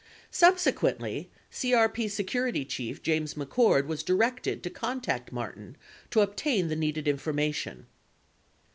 10 0.31 0.31
Subsequently, 0.31 1.29
CRP 1.51 2.09
security 2.09 2.65
chief 2.65 3.03
James 3.03 3.35
McCord 3.35 3.85
was 3.85 4.01
directed 4.01 4.63
to 4.63 4.69
contact 4.71 5.31
Martin 5.31 5.77
to 6.09 6.21
obtain 6.21 6.69
the 6.69 6.75
needed 6.75 7.05
informa 7.05 7.53
tion. 7.53 7.85